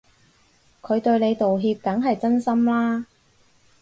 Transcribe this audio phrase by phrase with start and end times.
[0.81, 3.05] 佢對你道歉梗係真心啦